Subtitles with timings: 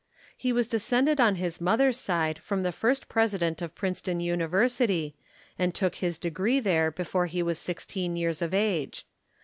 [0.35, 5.13] He was descended on his mother's side from the first president of Princeton University
[5.59, 9.05] and took his degree there before he was sixteen years of age.